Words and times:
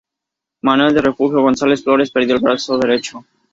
Manuel 0.63 0.95
del 0.95 1.03
Refugio 1.03 1.41
González 1.43 1.83
Flores 1.83 2.09
perdió 2.09 2.33
el 2.37 2.41
brazo 2.41 2.75
derecho. 2.79 3.23